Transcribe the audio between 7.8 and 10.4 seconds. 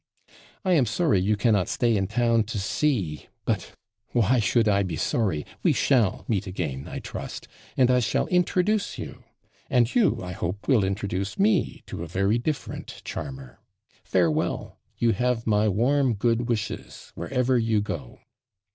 I shall introduce you; and you, I